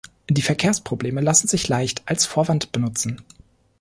Die 0.31 0.41
Verkehrsprobleme 0.41 1.21
lassen 1.21 1.47
sich 1.47 1.67
leicht 1.67 2.01
als 2.07 2.25
Vorwand 2.25 2.71
benutzen. 2.71 3.21